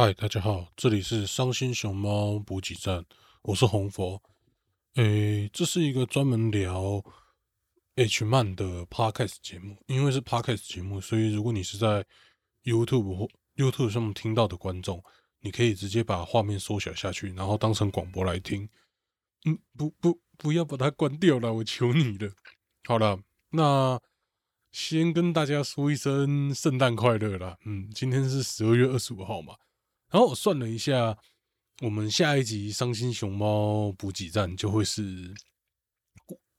[0.00, 3.04] 嗨，大家好，这里是伤心熊猫补给站，
[3.42, 4.22] 我是红佛。
[4.94, 7.02] 诶，这是一个专门聊
[7.96, 12.06] H 漫的 Podcast 节目，因为是 Podcast 节目，所以如果你是在
[12.62, 15.02] YouTube 或 YouTube 上面听到的观众，
[15.40, 18.68] 你可以直接把画面缩小下去，然后当成广播来听。
[19.46, 22.30] 嗯，不不，不要把它关掉了，我求你了。
[22.84, 23.18] 好了，
[23.50, 24.00] 那
[24.70, 27.58] 先跟大家说一声圣诞快乐啦。
[27.64, 29.56] 嗯，今天是十二月二十五号嘛。
[30.10, 31.18] 然后我算了一下，
[31.82, 35.34] 我们下一集《伤心熊猫补给站》就会是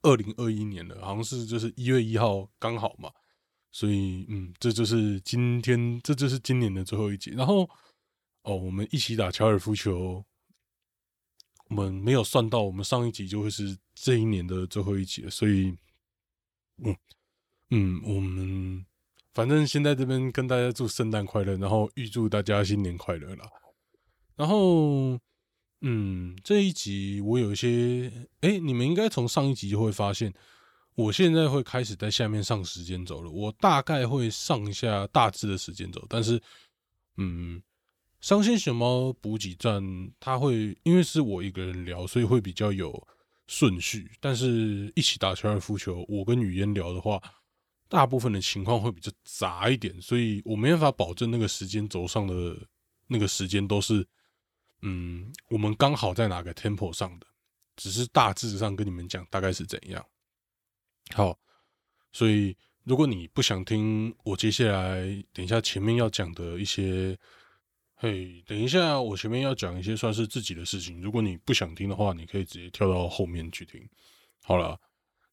[0.03, 3.12] 二零二一年了，好像是就是一月一号刚好嘛，
[3.71, 7.31] 所以嗯，这就是今天，这就是今年的最后一集。
[7.31, 7.67] 然后
[8.43, 10.23] 哦，我们一起打高尔夫球，
[11.70, 15.76] 我们没有算到我们上一集就会是这一年的最后一集，所以
[16.84, 16.95] 嗯
[17.71, 18.85] 嗯，我们。
[19.34, 23.46] 反正先在这边跟大家祝圣诞快乐，然后预祝大家新年快乐啦。
[24.36, 25.20] 然后，
[25.82, 30.34] 嗯，这一集我有一些，哎，你们应该从上一集就会发现，
[30.96, 33.30] 我现在会开始在下面上时间轴了。
[33.30, 36.41] 我大概会上一下大致的时间轴，但是，
[37.18, 37.62] 嗯，
[38.21, 39.84] 伤心熊猫补给站
[40.20, 43.08] 它会因为是我一个人聊，所以会比较有
[43.48, 44.10] 顺序。
[44.20, 47.21] 但是一起打高尔夫球，我跟语嫣聊的话。
[47.90, 52.55] 大部分的情况会比较杂一点，所以我没办法保证那个时间轴上的
[53.07, 54.07] 那个时间都是，
[54.84, 57.26] 嗯，我们刚好在哪个 tempo 上的，
[57.76, 60.05] 只是大致上跟你们讲大概是怎样。
[61.15, 61.35] 好，
[62.12, 65.01] 所以如果你不想听我接下来
[65.34, 67.18] 等一下前面要讲的一些，
[67.96, 73.84] 嘿，等一下我前面要讲一些算是自己的事情，如果你不想听的话，你可以直接跳到后面去听。
[74.44, 74.79] 好了，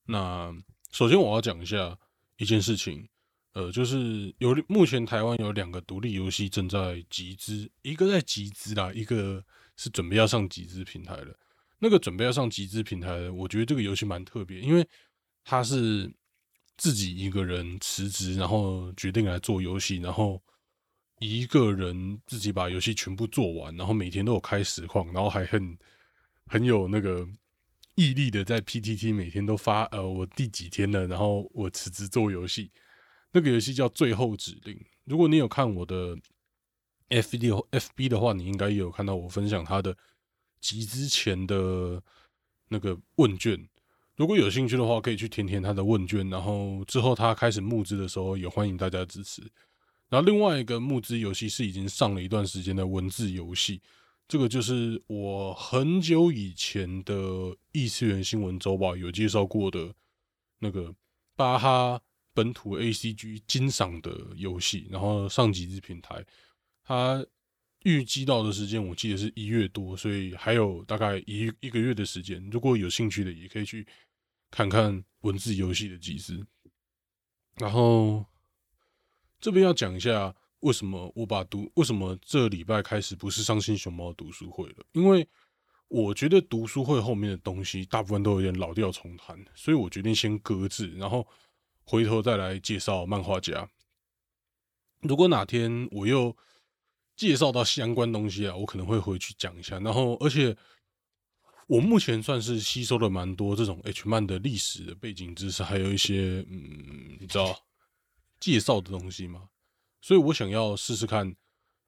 [0.06, 0.50] 那
[0.91, 1.98] 首先我要讲一下。
[2.38, 3.08] 一件事情，
[3.52, 9.42] 呃，就是有目前台湾有两个独立游戏正在集资，一个在集资啦，一个
[9.76, 11.34] 是准备要上集资平台了。
[11.78, 14.86] 那个准备要上集资平台的，我觉得这个游戏蛮特别，因为
[15.44, 16.12] 他是
[16.76, 20.42] 自己一个人辞职，然后决定来做游戏，然后
[21.20, 25.78] 一个人自己把游戏全部做完，然后每天都有开实况，然后还很
[26.46, 27.26] 很有那个。
[27.96, 32.70] 毅力的在 PTT 每天都发，呃，我第几天了，然后我辞职做游戏，
[33.32, 34.74] 那个游戏叫《最后指令》。
[35.04, 36.16] 如果你有看我的
[37.08, 39.96] FB FB 的话，你应该有看到我分享他的
[40.60, 42.02] 集资前的
[42.68, 43.66] 那个问卷。
[44.16, 49.40] 如果有兴趣的话，可以去填填他的问卷，然后之后他开始募资的时候，也欢迎大家支持。
[50.10, 53.80] 然后另外一个募资游戏是已经上了一段时间的文字游戏。
[54.28, 59.94] 这个就是我很久以前的异次元新闻周报有介绍过的
[60.59, 60.92] 那个
[61.37, 62.03] 巴哈
[62.34, 66.26] 本土 A C G 金赏的游戏，然后上几只平台，
[66.82, 67.25] 它
[67.84, 72.44] 预计到的时间我记得是一月多，所以还有大概一一个月的时间。
[72.50, 73.87] 如果有兴趣的，也可以去
[74.50, 76.44] 看看文字游戏的集资。
[77.54, 78.26] 然后
[79.41, 80.34] 这边要讲一下。
[80.61, 81.71] 为什么我把读？
[81.75, 84.84] 为什么这礼拜开始不是伤心熊猫读书会了？
[84.93, 85.28] 因为
[85.89, 91.27] 我觉得读书会后面的东西大部分都有点老调重弹，所以我决定先搁置，然后
[91.84, 93.69] 回头再来介绍漫画家。
[95.03, 96.37] 如果哪天我又
[97.15, 99.78] 介绍到相关东西啊，我可能会回去讲一下。
[99.78, 100.56] 然后，而且
[101.69, 107.56] 我目前算是吸收了蛮多这种 H 漫的历史的背景知识，还有一些嗯，你知道
[108.41, 109.49] 介绍的东西吗？
[110.06, 111.34] 所以我想要试试看，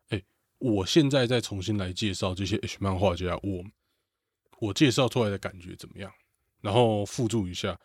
[0.08, 0.20] 哎，
[0.58, 3.64] 我现在再重新来介绍这些 H 漫画家，我
[4.58, 6.12] 我介绍出来的感觉怎么样？
[6.60, 7.78] 然后附注一下，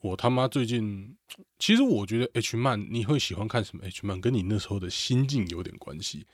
[0.00, 1.16] 我他妈最近，
[1.58, 6.26] 其实我觉得 H 漫你会喜欢看什么 H 漫，跟你那时候的心境有点关系。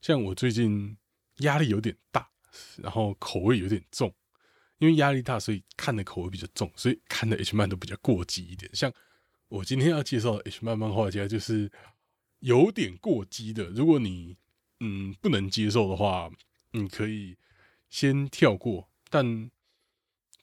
[0.00, 0.96] 像我最近
[1.38, 2.30] 压力有点大，
[2.76, 4.14] 然后口味有点重，
[4.78, 8.70] 因为压力大，所以看的口味比较重，所以看的 H 漫都比较过激一点。
[8.72, 8.92] 像
[9.48, 11.68] 我今天要介绍的 H 漫漫画家就是。
[12.46, 14.36] 有点过激的，如果你
[14.78, 16.30] 嗯不能接受的话，
[16.70, 17.36] 你可以
[17.90, 18.88] 先跳过。
[19.10, 19.50] 但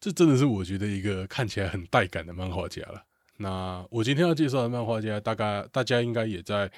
[0.02, 3.06] 这真的是我觉得一个看起来很带感的漫画家了。
[3.38, 6.70] 那我今天要介绍的漫画家，大概大家应该也在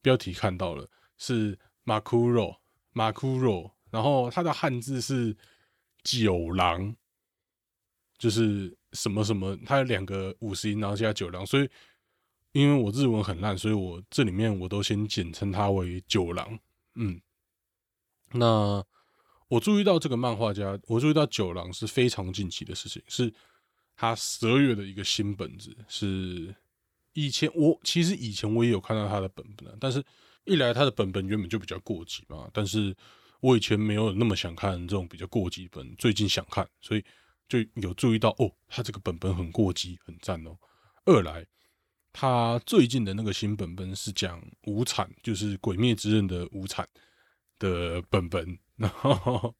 [0.00, 2.56] 标题看到了，是马库肉
[2.92, 5.36] 马库肉，然后他的汉字是
[6.02, 6.96] 九郎，
[8.18, 11.70] 就是什么什么，他有两个五十音，然后加九郎，所以。
[12.52, 16.58] 因为我日文很烂，所以我这里面我都先简称他为九郎。
[16.94, 17.20] 嗯，
[18.32, 18.84] 那
[19.48, 23.32] 我注意到这个漫画家，我注意到九郎是非常近期的事情，是
[23.96, 25.76] 他十二月的一个新本子。
[25.88, 26.54] 是
[27.14, 30.04] 以前我其实以前我也有看到他的本本，但是
[30.44, 32.94] 一来他的本本原本就比较过激嘛，但是
[33.40, 37.04] 我以前没有那么想看这种比较过激本，最近想看，所以
[37.48, 40.56] 就有注意到哦，他这个本本很过激，很赞哦。
[41.04, 41.46] 二来
[42.12, 46.86] 他最近的那个新本本是讲无惨，就是《鬼灭之刃》的无惨
[47.58, 49.54] 的本本， 然后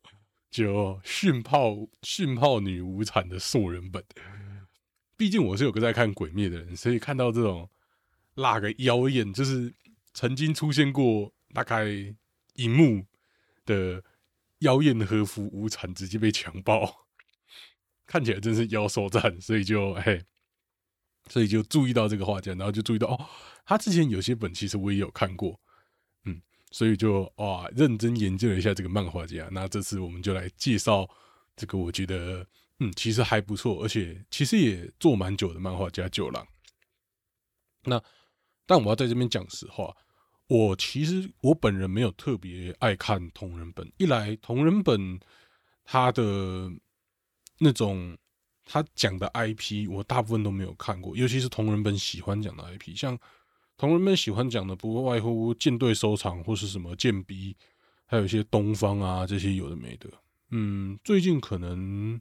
[0.50, 4.04] 就训炮训炮女无惨的素人本。
[5.16, 7.70] 毕竟我是有个在看《鬼灭》的人，所以看到这种
[8.34, 9.72] 辣个妖艳，就是
[10.12, 11.87] 曾经出现过大概
[12.55, 13.06] 荧幕
[13.64, 14.02] 的
[14.58, 17.06] 妖艳和服无惨直接被强暴，
[18.05, 20.22] 看起来真是妖兽战，所以就嘿，
[21.28, 23.26] 所以就注意到这个画家，然后就注意到哦，
[23.64, 25.60] 他之前有些本其实我也有看过，
[26.24, 26.40] 嗯，
[26.70, 29.48] 所以就哇认真研究了一下这个漫画家。
[29.52, 31.08] 那这次我们就来介绍
[31.56, 32.46] 这个，我觉得。
[32.78, 36.44] 嗯，其实还不错，而且其实也做蛮久的漫画家九郎。
[37.84, 38.02] 那
[38.66, 39.94] 但我要在这边讲实话，
[40.48, 43.88] 我其实我本人没有特别爱看同人本。
[43.98, 45.20] 一来同人本
[45.84, 46.72] 他的
[47.58, 48.19] 那种
[48.64, 53.19] 他讲的 IP，我大部分都没有看过，尤其是同人本喜欢讲的 IP，像
[53.76, 57.56] 同人们喜欢讲的，不外乎舰队收藏或是什么剑逼，
[58.06, 60.09] 还有一些东方啊这些有的没的。
[60.50, 62.20] 嗯，最近可能。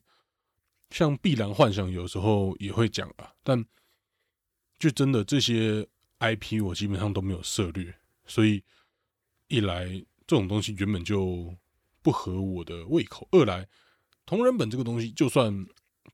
[0.94, 3.64] 像《碧蓝幻想》有时候也会讲啊，但
[4.78, 5.88] 就真的这些
[6.20, 7.96] IP 我基本上都没有涉略，
[8.26, 8.62] 所以
[9.48, 9.88] 一来
[10.28, 11.56] 这种东西原本就
[12.02, 13.66] 不合我的胃口；二来
[14.26, 15.66] 同人本这个东西，就算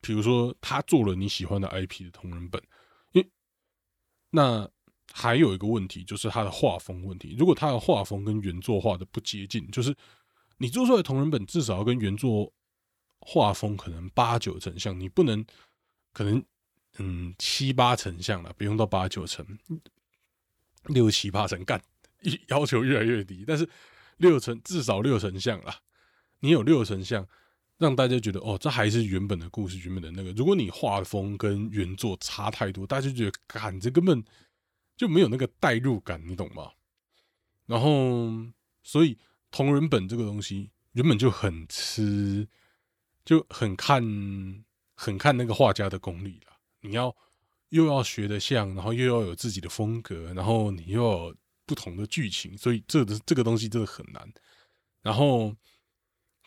[0.07, 2.61] 比如说他做了你喜欢的 IP 的同人本，
[3.11, 3.29] 因
[4.29, 4.69] 那
[5.11, 7.35] 还有一个问题就是他的画风问题。
[7.37, 9.95] 如果他的画风跟原作画的不接近，就是
[10.57, 12.53] 你做出来同人本至少要跟原作。
[13.19, 15.43] 画风可能八九成像，你不能
[16.13, 16.41] 可能
[16.99, 19.45] 嗯七八成像了，不用到八九成，
[20.85, 21.81] 六七八成干，
[22.47, 23.43] 要求越来越低。
[23.45, 23.67] 但是
[24.17, 25.75] 六成至少六成像了，
[26.39, 27.27] 你有六成像，
[27.77, 30.31] 让大家觉得哦，这还是原本的故事，原本的那个。
[30.33, 34.23] 如果你画风跟原作差太多，大家就觉得感这根本
[34.95, 36.71] 就没有那个代入感，你懂吗？
[37.65, 38.29] 然后，
[38.83, 39.17] 所以
[39.51, 42.47] 同人本这个东西原本就很吃。
[43.25, 44.01] 就很看
[44.95, 46.53] 很看那个画家的功力了。
[46.79, 47.13] 你要
[47.71, 51.35] 又要学的像，然后又要有自己的风格，然后你又有
[51.65, 54.33] 不同的剧情，所以这这个东西真的很难。
[55.01, 55.53] 然后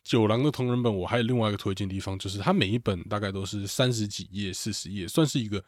[0.03, 5.63] 九郎的同人本，我还有另外一个推荐地方，就是它每一本大概都是三十几页、四十页，算是一个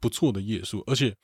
[0.00, 0.82] 不错的页数。
[0.86, 1.14] 而且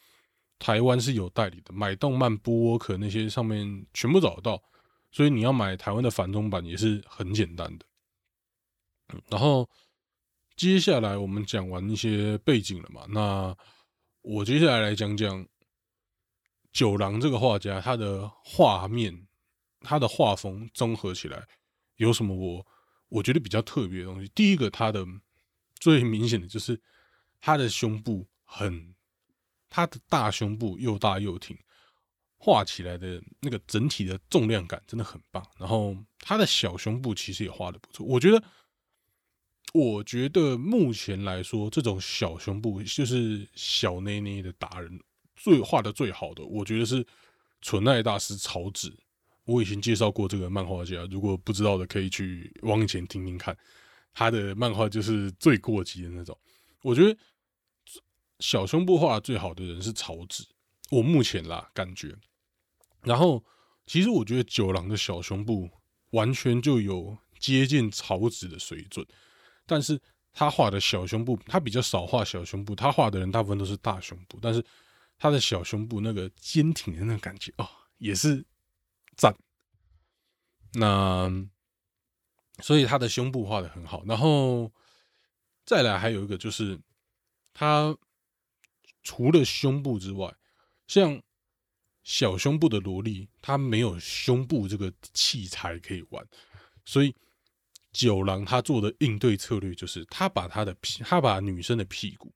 [0.59, 4.63] 台湾是有代理的，买动漫波可那些上面全部找得到，
[5.11, 7.87] 所以你要买台湾的繁中版也是很简单的。
[9.29, 9.69] 然后
[10.55, 13.07] 接下来我们讲完一些背景了嘛？
[13.09, 13.57] 那
[14.21, 15.45] 我接下来来讲讲
[16.73, 19.27] 九郎这个画家，他的画面、
[19.81, 21.45] 他的画风综合起来
[22.01, 22.67] 有什么我
[23.09, 24.31] 我觉得比较特别的东西。
[24.35, 25.07] 第一个，他的
[25.79, 26.81] 最明显的就是
[27.41, 28.95] 他的胸部很，
[29.69, 31.57] 他的大胸部又大又挺，
[32.39, 35.47] 画起来的那个整体的重量感真的很棒。
[35.59, 38.43] 然后他的小胸部其实也画的不错，我觉得。
[39.73, 45.01] 我觉得目前来说，这种小胸部就是小内内的达人，
[45.37, 47.07] 最画的最好的，我觉得是
[47.61, 48.93] 纯爱大师草纸。
[49.51, 53.57] 我以前介绍过这个漫画家，如果不知道的可以去往前听听看，
[54.15, 56.39] 他的漫画就是最过激的那种。
[56.83, 57.19] 我觉得
[58.39, 60.45] 小胸部画最好的人是草纸，
[60.91, 62.15] 我目前啦感觉。
[63.03, 63.45] 然后，
[63.87, 65.69] 其实我觉得九郎的小胸部
[66.11, 69.05] 完全就有接近草纸的水准。
[69.67, 70.01] 但是
[70.33, 74.39] 他画的小胸部，他比较少画小胸部，他画的人大部分都是大胸部。
[74.41, 74.65] 但是
[75.19, 77.67] 他的小胸部那个坚挺的那个感觉哦，
[77.99, 78.45] 也是
[79.21, 79.37] 赞。
[80.73, 81.31] 那
[82.63, 84.03] 所以他的胸部画的很好。
[84.07, 84.73] 然后
[85.67, 86.81] 再来还有一个就是，
[87.53, 87.95] 他
[89.03, 90.35] 除了胸部之外，
[90.87, 91.23] 像
[92.03, 96.27] 小胸部的萝莉，她没有胸部这个器材可以玩，
[96.85, 97.15] 所以。
[97.93, 102.33] 九郎他做的应对策略就是，他把他的，他把女生的屁股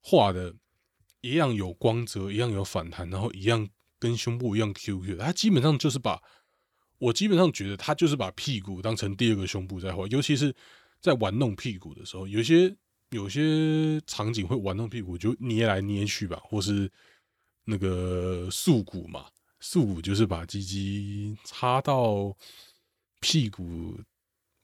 [0.00, 0.56] 画的
[1.20, 5.16] 一样有光泽，一样有反弹，然后一样跟胸部一样 Q Q。
[5.16, 6.22] 他基本上就是把，
[6.98, 10.54] 我基本上觉得他就是把屁股当成第二个胸部在画，尤其是
[11.00, 12.74] 在玩弄屁股的时候，有些
[13.10, 16.90] 有些场景会玩弄屁股，就捏来捏去吧，或是
[17.64, 19.26] 那个束骨嘛，
[19.60, 22.36] 束骨就是把鸡鸡插到
[23.20, 23.98] 屁股。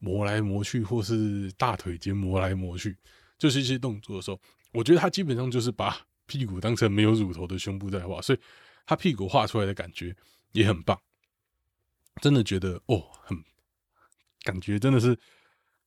[0.01, 2.95] 磨来磨去，或是大腿间磨来磨去，
[3.39, 4.39] 就是一些动作的时候，
[4.71, 8.39] 我觉得他基本上就是把屁股当成没有乳头的胸部在画，所以
[8.87, 10.15] 他屁股画出来的感觉，
[10.53, 11.01] 也很棒，
[12.21, 13.43] 真的觉得哦，很
[14.43, 15.19] 感觉真的是，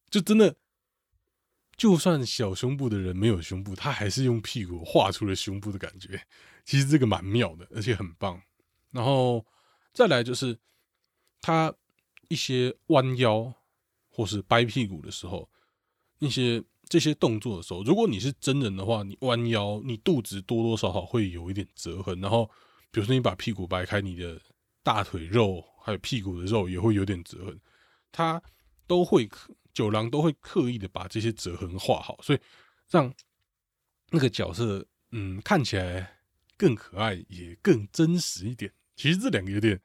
[0.10, 0.56] 就真的，
[1.76, 6.22] 就算小胸部的人没有胸部，他还是用屁股画出了胸部的感觉。
[6.66, 8.42] 其实这个蛮妙的，而且很棒。
[8.92, 9.46] 然后
[9.94, 10.58] 再来就是
[11.40, 11.74] 他
[12.30, 13.54] 一些弯腰
[14.10, 15.50] 或是掰屁股的时候，
[16.20, 22.20] 那些这些动作的时候，如果你是真人的话，你弯腰，你肚子多多少少会有一点折痕。
[22.20, 22.50] 然后
[22.98, 24.42] 比如说你把屁股掰开，你的
[24.82, 27.62] 大腿肉还有屁股的肉也会有点折痕。
[28.12, 28.42] 他
[28.88, 29.30] 都会
[29.72, 32.40] 九郎都会刻意的把这些折痕画好，所以
[32.90, 33.14] 让
[34.10, 36.14] 那个角色嗯看起来。
[36.60, 38.74] 更可爱也更真实一点。
[38.96, 39.80] 其实这两个有点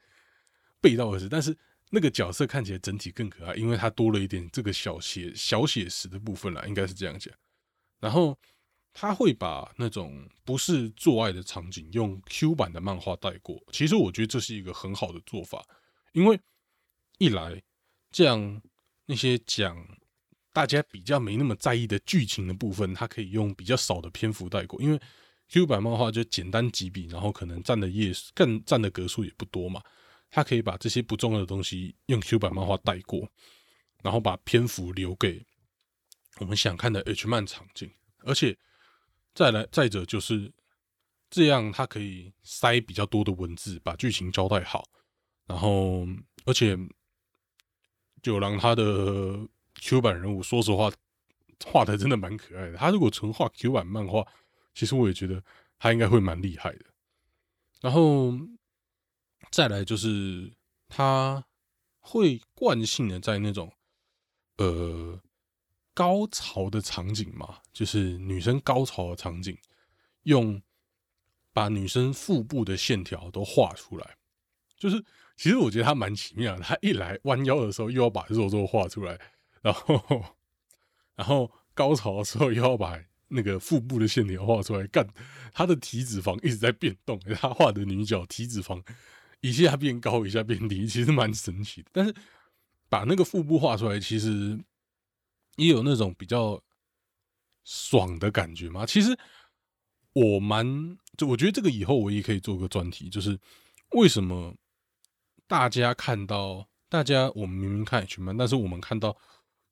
[0.81, 1.55] 背道而驰，但是
[1.91, 7.35] 那个角色看起来整体更可爱，因为它多了一点这个小写小写实的部分啦，应该是这样讲。
[8.01, 8.39] 然后
[8.93, 13.63] 他会把那种不是做爱的场景用 Q 版的漫画带过。
[13.73, 15.65] 其实我觉得这是一个很好的做法，
[16.13, 16.39] 因为
[17.19, 17.63] 一来
[18.11, 18.63] 这样
[19.07, 19.77] 那些讲
[20.53, 25.01] 大家比较没那么在意的剧情的部分，它可以用比较少的篇幅带过，因为。
[25.49, 29.83] Q 版漫画就简单几笔，然后可能占的页更占的格数也不多嘛。
[30.31, 33.31] 他可以把这些不重要的东西用 Q 版漫画带过，
[34.03, 35.45] 然后把篇幅留给
[36.39, 37.93] 我们想看的 H 漫场景。
[38.21, 38.57] 而且
[39.35, 40.53] 再来再者就是
[41.31, 44.89] 这样，他可以塞比较多的文字，把剧情交代好。
[45.47, 46.07] 然后
[46.45, 46.77] 而且
[48.23, 49.49] 九郎他的
[49.81, 50.93] Q 版人物，说实话
[51.65, 52.77] 画的真的蛮可爱的。
[52.77, 54.27] 他如果纯画 Q 版漫画。
[54.75, 55.45] 其实我也觉得
[55.79, 56.87] 他应该会蛮厉害的，
[57.83, 58.33] 然后
[59.51, 60.51] 再来就是
[60.89, 61.45] 他
[62.01, 63.71] 会惯性的在那种
[64.57, 65.21] 呃
[65.95, 69.57] 高潮的场景嘛，就是女生高潮的场景，
[70.25, 70.61] 用
[71.53, 74.17] 把女生腹部的线条都画出来，
[74.77, 75.05] 就是
[75.37, 79.19] 其实我觉得他蛮奇妙的，他一来弯腰的时候又要把肉肉画出来，
[79.61, 80.25] 然后
[81.17, 82.99] 然后高潮的时候又要把。
[83.35, 85.09] 那个腹部的线条画出来，干
[85.55, 87.19] 他的体脂肪一直在变动。
[87.41, 88.79] 他画的女角体脂肪
[89.41, 91.89] 一下变高，一下变低，其实蛮神奇的。
[91.95, 92.15] 但是
[92.91, 94.61] 把那个腹部画出来，其实
[95.57, 96.63] 也有那种比较
[97.65, 98.85] 爽的感觉吗。
[98.87, 99.19] 其实
[100.13, 100.67] 我蛮
[101.17, 103.39] 就我觉得这个以后我也可以做个专题，就是
[103.91, 104.55] 为什么
[105.47, 109.17] 大家看到大家我们明明看 H 漫，但是我们看到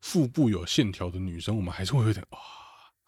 [0.00, 2.38] 腹部有线条的女生，我们还是会有点哇。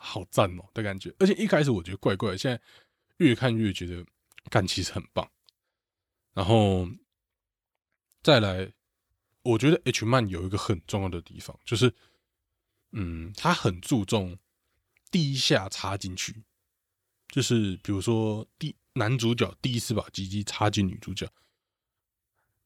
[0.04, 2.60] 好赞哦的感觉，而且一开始我觉得怪怪，现在
[3.18, 4.04] 越看越觉得
[4.50, 5.30] 干其实很棒。
[6.34, 6.88] 然后
[8.20, 8.68] 再来，
[9.44, 11.94] 我觉得 H 漫有一个很重要的地方，就是
[12.92, 14.38] 嗯，他很注重
[15.10, 16.44] 第一下插进去，
[17.28, 21.28] 就是比如说第男主角第一次把鸡鸡插进女主角，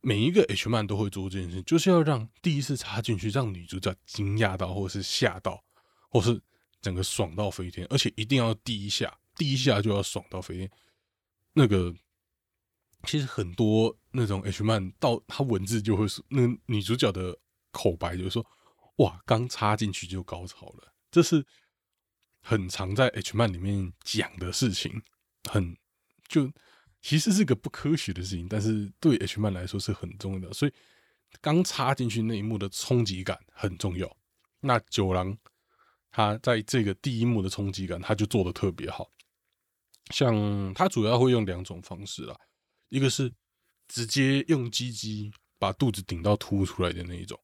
[0.00, 5.64] 每一个 H 漫都会做这件事，就是要让第一次插进去让女主角惊讶到，或是吓到，
[6.10, 6.40] 或是。
[6.82, 10.70] 整个爽到飞天，而且一定要第一下，第一下就要爽到飞天。
[11.54, 11.92] 那个
[13.04, 17.36] 其实很多那种 H 漫到他文字就会说，那女主角的
[17.72, 18.46] 口白就是说
[18.96, 21.44] ：“哇，刚插进去就高潮了。”这是
[22.40, 25.02] 很常在 H 漫里面讲的事情，
[25.50, 25.76] 很
[26.28, 26.52] 就
[27.00, 30.52] 其实是个不科学的事情，但是对 H 漫来说是很重要的。
[30.52, 30.72] 所以
[31.40, 34.16] 刚插进去那一幕的冲击感很重要。
[34.60, 35.36] 那九郎。
[36.08, 39.12] 他在这个第一幕的冲击感，他就做的特别好。
[40.14, 42.34] 像他主要会用两种方式啦，
[42.88, 43.30] 一个是
[43.86, 47.38] 直接用鸡鸡把肚子顶到凸出来的那一种，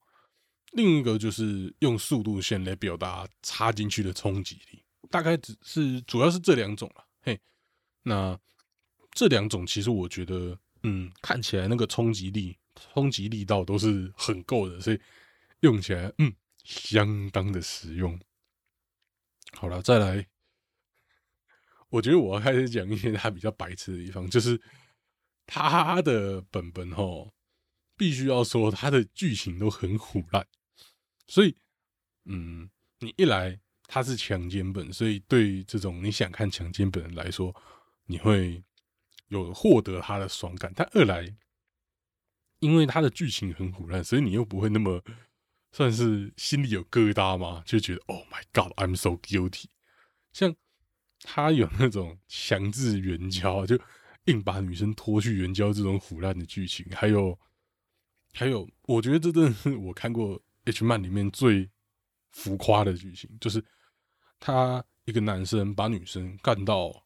[0.72, 4.84] 另一个就是用速度线来表达插进去的冲击力。
[5.10, 7.04] 大概只是主要是这两种了。
[7.22, 7.38] 嘿，
[8.02, 8.38] 那
[9.12, 12.56] 这两种其实我觉得，嗯，看起来那个冲击力、
[12.94, 14.98] 冲击力道都是很够的，所以
[15.60, 18.18] 用起来，嗯，相当的实用。
[19.52, 20.26] 好了，再来。
[21.90, 24.58] 我觉得我要开始讲一些他比较白痴的地方，就是
[25.44, 27.34] 他的本本吼，
[27.98, 30.46] 必须要说他的剧情都很虎烂，
[31.32, 31.56] 所以，
[32.26, 37.54] 嗯，你一来他是强奸本，所以对于这种你想看强奸本人来说，
[38.04, 38.62] 你会
[39.28, 41.34] 有获得他的爽感；但二来，
[42.58, 45.02] 因为他的剧情很虎烂，所以你又不会那么。
[45.74, 47.62] 算是心里有疙瘩吗？
[47.64, 49.70] 就觉得 Oh my God, I'm so guilty。
[50.30, 50.54] 像
[51.20, 53.80] 他有那种强制援交，就
[54.26, 57.38] 硬把女生拖去援交这种腐烂的剧情，还有
[58.34, 61.70] 还有，我觉得这真的是我看过 H 漫里面最
[62.30, 63.64] 浮夸的剧情，就是
[64.38, 67.04] 他一个男生把女生干到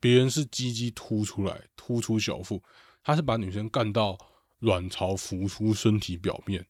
[0.00, 2.62] 别人是鸡鸡凸出来，突出小腹，
[3.02, 4.18] 他是把女生干到
[4.58, 6.66] 卵巢浮出身体表面，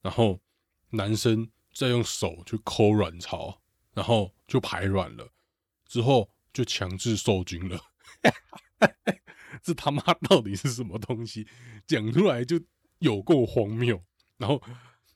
[0.00, 0.40] 然后
[0.90, 3.62] 男生再用手去抠卵巢，
[3.94, 5.32] 然后就排卵了，
[5.86, 7.80] 之后就强制受精了。
[9.62, 11.46] 这他妈到底是什么东西？
[11.86, 12.60] 讲出来就
[12.98, 14.02] 有够荒谬。
[14.38, 14.60] 然后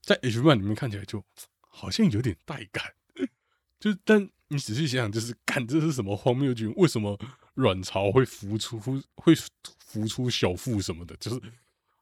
[0.07, 1.23] 在 H one 里面看起来就
[1.61, 2.95] 好像有点带感，
[3.81, 6.69] 就但你仔细想想，就是干这是什么荒谬剧？
[6.77, 7.19] 为什么
[7.55, 8.79] 卵巢会浮出
[9.17, 9.35] 会
[9.81, 11.17] 浮出小腹什么的？
[11.17, 11.43] 就是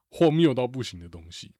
[0.09, 1.51] 荒谬到不行的东西。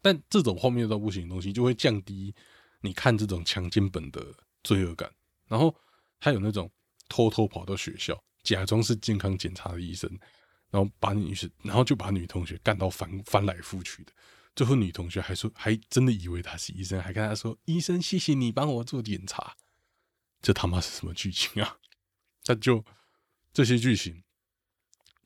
[0.00, 2.34] 但这种荒谬到不行的东西，就会降低
[2.80, 5.12] 你看这种强奸本的罪恶感。
[5.46, 5.76] 然后
[6.18, 6.72] 还有那种
[7.10, 8.18] 偷偷跑到学校。
[8.42, 10.10] 假装是健康检查的医生，
[10.70, 14.12] 然后把女生，然后就把女同学干到翻翻来覆去的。
[14.54, 19.56] 最后女同学还说，还真的以为他是医生，还跟他说：“医生，谢谢你帮我做检查。”
[20.42, 21.78] 这他妈是什么剧情啊？
[22.44, 22.84] 他就
[23.52, 24.22] 这些剧情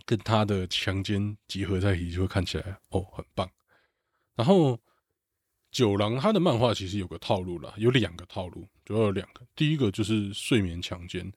[0.05, 3.51] 跟他的强奸结合在一起，就会看起来哦很棒。
[4.35, 4.81] 然后
[5.71, 9.47] 九郎他的漫画其实有个套路啦，有两个套路，主要有两个。
[9.57, 11.33] 第一个就是睡眠强奸。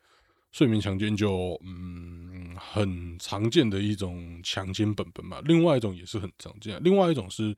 [0.52, 7.56] 睡眠强奸就嗯很常见的一种强奸本本嘛，另外一种也是很常见，另外一种是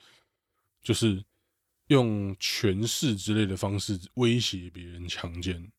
[0.82, 1.24] 就是
[1.88, 5.72] 用权势之类的方式威胁别人强奸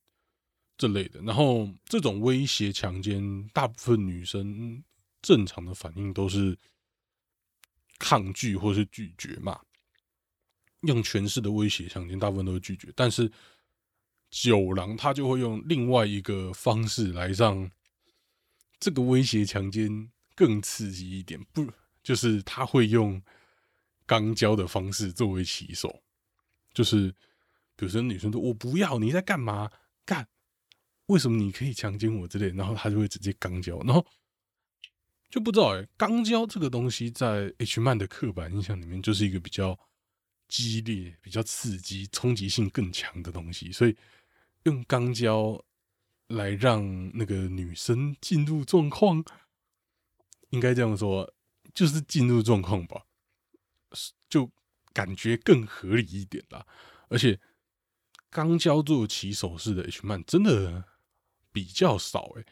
[0.77, 4.83] 这类的，然后这种威胁强奸，大部分女生
[5.21, 6.59] 正常的反应都是
[7.99, 9.61] 抗拒或是拒绝嘛，
[10.83, 13.31] 用权势的威胁强奸，大部分都是拒绝，但是。
[14.35, 17.71] 九郎他就会用另外一个方式来让
[18.81, 21.71] 这个威胁强奸更刺激一点，不
[22.03, 23.23] 就是他会用
[24.13, 26.03] 肛交的方式作为起手，
[26.75, 27.11] 就是
[27.77, 29.71] 比如说女生说“我不要”，你在干嘛？
[30.05, 30.29] 干？
[31.07, 32.49] 为什么你可以强奸我之类？
[32.57, 34.05] 然后他就会直接肛交，然后
[35.31, 39.79] 就不知道哎，肛交这个东西在 H 漫的刻板印象里面就是一个比较
[40.49, 43.97] 激烈、比较刺激、冲击性更强的东西，所以。
[44.65, 45.61] 用肛交
[46.29, 49.25] 来让那个女生进入状况，
[50.51, 51.35] 应该这样说，
[51.75, 53.05] 就是进入状况吧，
[54.29, 54.51] 就
[54.93, 56.67] 感觉更合理一点啦。
[57.09, 57.39] 而且
[58.31, 60.85] 钢胶做起手式的 H 曼真的
[61.53, 62.47] 比较少诶，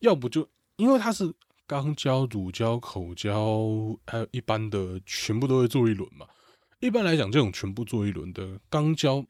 [0.00, 1.32] 要不就因为它是
[1.66, 3.58] 钢胶、乳胶、口胶，
[4.06, 6.26] 还有一般的全部都会做一轮嘛。
[6.80, 9.24] 一般来讲，这种全部做一轮的钢胶。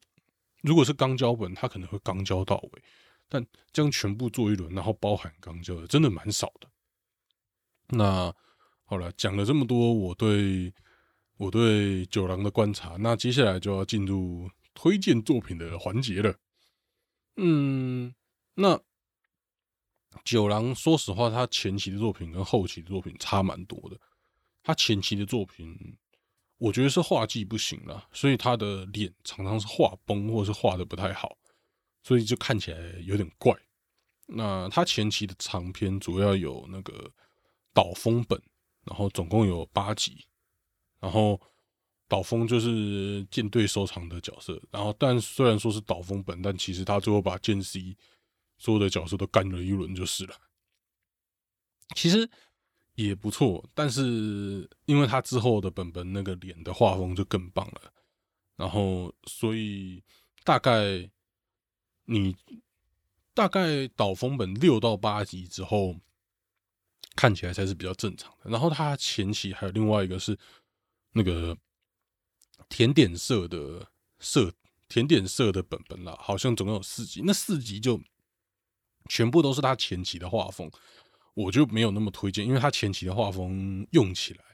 [0.63, 2.83] 如果是钢胶本，它可能会钢胶到位，
[3.29, 6.69] 但这样全部做一轮，然后包含钢胶的，真的蛮少的。
[7.89, 8.35] 那
[8.85, 10.73] 好了，讲了这么多，我对
[11.43, 16.33] 我对九郎的观察，那接下来就要进入推荐作品的环节了。
[17.35, 18.15] 嗯，
[18.55, 18.81] 那
[20.25, 23.99] 九郎说实话，他前期的作品跟后期的作品差蛮多的。
[24.63, 25.97] 他前期的作品。
[26.59, 31.37] 我觉得是画技不行了，所以他的脸常常是画崩，或者是画的不太好，
[32.05, 33.53] 所以就看起来有点怪。
[34.27, 37.11] 那他前期的长篇主要有那个
[37.75, 38.41] 岛风本，
[38.85, 40.25] 然后总共有八集，
[41.03, 41.39] 然后
[42.09, 47.95] 岛风就是舰队收藏的角色，然后但虽然说是岛风本，但其实他最后把剑 C
[48.57, 50.35] 所有的角色都干了一轮就是了。
[51.95, 52.31] 其实。
[52.95, 57.91] 也不错，但是因为他之后的本本那个脸的画风就更棒了，
[58.55, 60.05] 然后所以
[60.45, 61.11] 大概
[62.05, 62.37] 你
[63.33, 65.97] 大概导风本六到八集之后
[67.17, 68.51] 看起来才是比较正常的。
[68.51, 70.39] 然后他前期还有另外一个是
[71.13, 71.57] 那个
[72.69, 74.53] 甜点色的色
[74.89, 78.01] 甜点色的本本啦，好像总共有四集，那四集就
[79.09, 80.71] 全部都是他前期的画风。
[81.35, 84.45] 我就没有那么推荐，因为他前期的画风用起来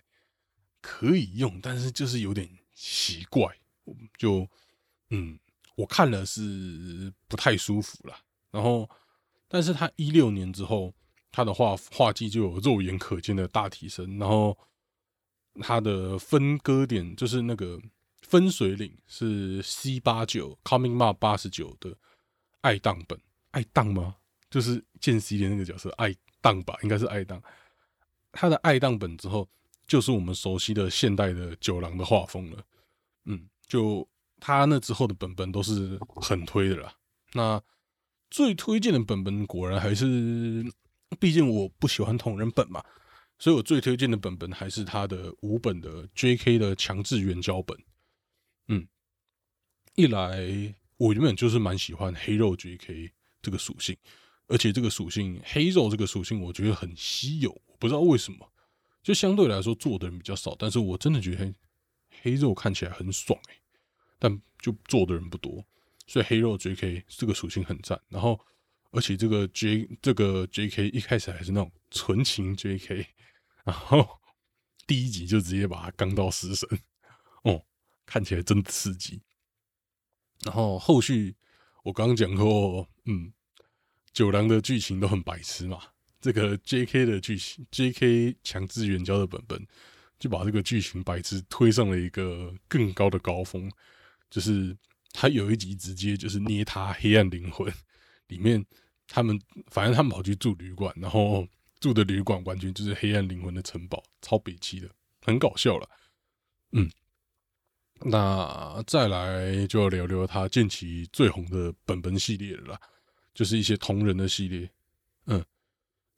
[0.81, 3.53] 可以用，但是就是有点奇怪，
[4.17, 4.49] 就
[5.11, 5.37] 嗯，
[5.75, 8.17] 我看了是不太舒服了。
[8.53, 8.89] 然后，
[9.49, 10.95] 但是他一六年之后，
[11.33, 14.17] 他的画画技就有肉眼可见的大提升。
[14.17, 14.57] 然后，
[15.61, 17.81] 他的分割点就是那个
[18.23, 21.97] 分水岭是 C 八九 Coming Mark 八十九的
[22.61, 23.19] 爱当本，
[23.51, 24.17] 爱当吗？
[24.51, 26.15] 就是剑 C 的那个角色爱。
[26.41, 27.43] 当吧，应该是爱当，
[28.31, 29.47] 他的爱当本之后，
[29.89, 32.63] 就是我们熟悉的现代的九郎的画风了。
[33.25, 36.95] 嗯，就他那之后的本本都是很推的啦。
[37.33, 37.61] 那
[38.31, 40.65] 最推荐的本本，果然还是，
[41.19, 42.85] 毕竟我不喜欢同人本嘛，
[43.39, 46.59] 所以我最推荐的本本还是他的五本的 J.K.
[46.59, 47.79] 的强制援交本。
[48.69, 48.87] 嗯，
[49.95, 53.13] 一来我原本就是蛮喜欢黑肉 J.K.
[53.41, 53.97] 这个属性。
[54.51, 58.51] 而且这个属性黑肉这个属性，我觉得很稀有，我不知道为什么。
[59.03, 61.55] 就相对来说做的人比较少，但是我真的觉得黑
[62.23, 63.61] 黑肉看起来很爽哎，
[64.19, 65.63] 但就做的人不多，
[66.07, 67.05] 所以黑肉 J.K.
[67.09, 68.01] 这个属性很赞。
[68.09, 68.41] 然后，
[68.91, 70.89] 而且这个 J 这个 J.K.
[70.89, 73.07] 一开始还是那种纯情 J.K.，
[73.69, 74.19] 然后
[74.87, 76.67] 第一集就直接把他刚到死神，
[77.45, 77.63] 哦，
[78.07, 79.21] 看起来真刺激。
[80.43, 81.37] 然后后续
[81.85, 83.31] 我刚刚讲过，嗯，
[84.15, 85.83] 九郎的剧情都很白痴嘛。
[86.19, 87.05] 这个 J.K.
[87.05, 88.37] 的剧情，J.K.
[88.43, 89.67] 强制援交的本本，
[90.19, 93.71] 就把这个剧情白痴推上了一个更高的高峰。
[94.31, 94.75] 就是
[95.13, 97.71] 他有一集直接就是捏他黑暗灵魂，
[98.29, 98.65] 里面
[99.07, 99.39] 他们
[99.71, 101.47] 反正他们跑去住旅馆，然后
[101.81, 104.89] 住的旅馆完全就是黑暗灵魂的城堡，超北气的，
[105.23, 105.89] 很搞笑了。
[106.73, 106.91] 嗯，
[108.01, 112.81] 那再来就要聊聊他近期最红的本本系列了，
[113.35, 114.71] 就是一些同人的系列。
[115.27, 115.45] 嗯。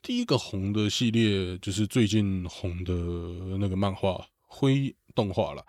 [0.02, 2.94] 第一个红的系列就是最近红的
[3.58, 5.60] 那个漫画灰动画了，《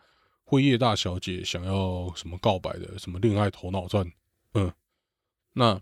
[0.45, 4.05] 灰夜大小姐想要什么告白的什么恋爱头脑战》。
[4.53, 4.73] 嗯，
[5.51, 5.81] 那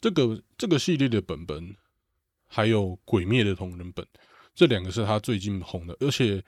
[0.00, 1.74] 这个这个系列的本本
[2.48, 4.04] 还有《鬼灭》的同人本，
[4.54, 6.42] 这两个是他最近红的，而且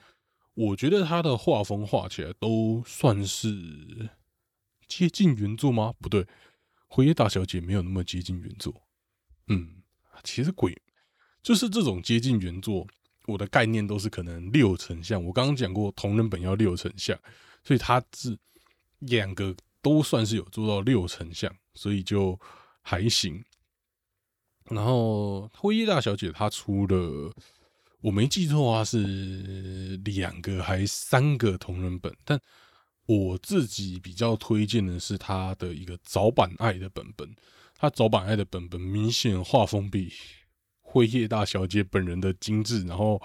[0.55, 4.11] 我觉得他的画风画起来都算是
[4.89, 5.95] 接近原作吗？
[6.01, 6.25] 不对，
[6.89, 8.75] 《辉夜大小姐》没有那么接近原作。
[9.47, 9.83] 嗯，
[10.25, 10.77] 其实鬼。
[11.43, 12.87] 就是这种接近原作，
[13.27, 15.25] 我的概念都是可能六成像。
[15.25, 17.19] 我刚刚讲过同人本要六成像，
[17.65, 18.37] 所以他是
[18.99, 22.39] 两个都算是有做到六成像，所以就
[22.83, 23.43] 还行。
[24.71, 27.33] 然后灰衣大小姐她出了，
[28.01, 32.41] 我没记错啊，是两个还三个同人本，但
[33.07, 37.35] 我自己比较推荐的是他的一个早版爱的本本，
[37.77, 40.13] 他早版爱的本本明显画风比。
[40.93, 43.23] 辉夜大小姐本人的精致，然后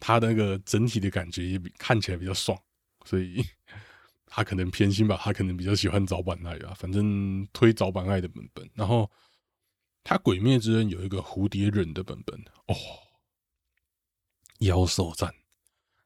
[0.00, 2.58] 她那个整体的感觉也比看起来比较爽，
[3.04, 3.44] 所以
[4.24, 8.66] 她可能偏心吧，她可能比较喜欢早版爱啊，反正推早版爱的本本。
[8.72, 9.10] 然后
[10.04, 12.74] 他《鬼灭之刃》有一个蝴蝶忍的本本哦，
[14.60, 15.32] 妖兽战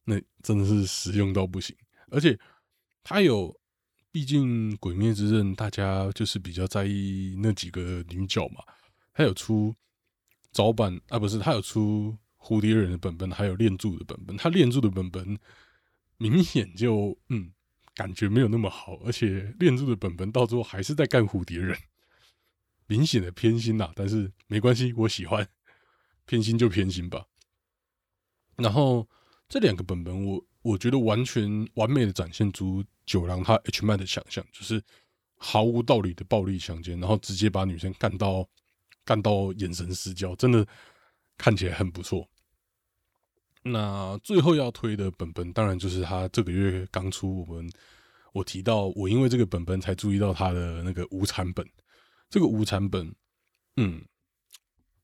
[0.04, 1.76] 那真的是实用到不行，
[2.11, 2.38] 而且
[3.02, 3.59] 他有，
[4.11, 8.62] 毕竟《鬼灭之刃》大家就是比较在意那几个女角嘛，
[9.12, 9.74] 他有出。
[10.52, 14.35] 早版啊，不是他有出蝴蝶忍的本本，还有练柱的本本。
[14.38, 15.38] 他练柱的本本
[16.16, 17.52] 明显就嗯，
[17.94, 21.78] 感觉没有那么好，而且练柱的本本到最后还是在干蝴蝶人，
[22.87, 23.92] 明显的偏心呐。
[23.94, 25.46] 但是没关系，我喜欢
[26.25, 27.27] 偏心就偏心吧。
[28.57, 29.09] 然后
[29.49, 34.83] 这两个本本，我我觉得完全完美的展现出九郎他 H man 的想象，就是
[35.37, 38.49] 毫无道理的暴力强奸，然后直接把女生干到。
[39.05, 40.66] 干到眼神失焦，真的
[41.38, 42.29] 看起来很不错。
[43.62, 47.46] 那最后要推的本本，当然就是他这个月刚出。
[47.46, 47.70] 我们
[48.33, 51.64] 我提到，我因为这个本本才注意到他的那个无产本。
[52.29, 53.15] 这个无产本，
[53.77, 54.05] 嗯，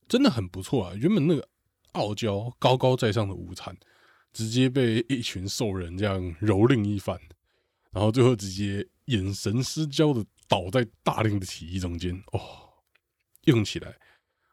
[0.08, 0.94] 真的很不错啊。
[0.94, 1.48] 原本那个
[1.92, 3.76] 傲娇高高在上的无产，
[4.32, 7.20] 直接被一群兽人这样蹂躏一番，
[7.90, 12.40] 然后最后直接眼神失焦的倒在大量的体液中间，哦。
[13.46, 13.92] 用起来，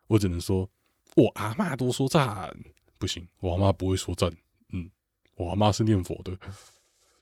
[0.08, 0.68] 我只能说，
[1.16, 2.52] 我阿妈都说赞，
[2.98, 4.36] 不行，我阿妈不会说赞，
[4.70, 4.90] 嗯，
[5.36, 6.36] 我阿妈是念佛的，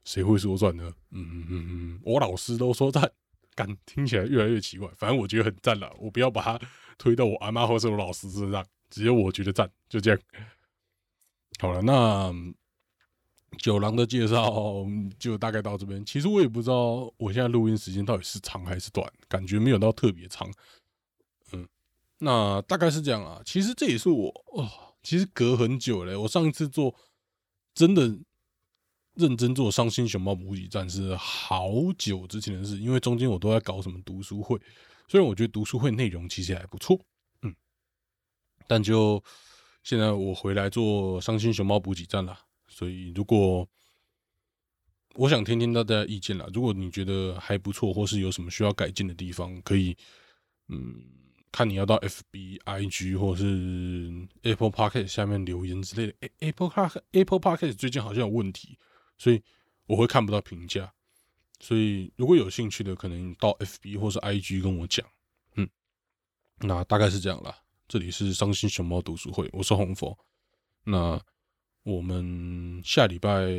[0.05, 0.89] 谁会说赞呢？
[1.11, 3.11] 嗯嗯嗯嗯，我老师都说赞，
[3.57, 6.59] 感听起来越来越奇怪，反正我觉得很赞了，我不要把它
[6.97, 10.19] 推到我阿妈或是我老师身上，只有我觉得赞，就这样。
[11.59, 12.31] 好了，那
[13.57, 14.53] 九郎的介绍
[15.17, 16.05] 就大概到这边。
[16.05, 20.47] 其实我也不知道我现在录音时间到底是长还是短，感觉没有到特别长。
[21.51, 21.67] 嗯
[22.19, 24.69] 那大概是这样啊，其实这也是我哦，
[25.01, 26.15] 其实隔很久嘞。
[26.15, 26.93] 我上一次做
[27.73, 28.15] 真的
[29.17, 34.59] 认真做《伤心熊猫补给站》是好久之前的事，因为中间我都在搞什么读书会。
[35.07, 36.99] 虽然我觉得读书会内容其实还不错，
[37.41, 37.55] 嗯，
[38.67, 39.23] 但就
[39.83, 43.67] 现在我回来做《伤心熊猫补给站》了，所以如果
[45.15, 49.95] 我想听听大家意见啦，如果你觉得还不错，或是有什么需要改进的地方，可以
[50.69, 51.13] 嗯。
[51.49, 54.11] 看你要到 F B I G 或是
[54.43, 56.29] Apple Podcast 下面留言之类的。
[56.39, 58.77] Apple Park Apple Podcast 最近好像有问题，
[59.17, 59.41] 所以
[59.85, 60.93] 我会看不到评价。
[61.59, 65.05] 所以如果有兴趣的，可能到 F B 或是 I G 跟我讲。
[65.55, 65.67] 嗯，
[66.59, 67.57] 那大概是这样啦。
[67.87, 70.17] 这里是伤心熊猫读书会，我是红佛。
[70.83, 71.19] 那
[71.83, 73.49] 我们下礼拜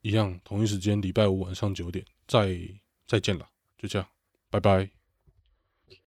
[0.00, 2.58] 一样同一时间，礼拜五晚上九点再
[3.06, 3.48] 再见了。
[3.78, 4.08] 就这样，
[4.50, 5.03] 拜拜。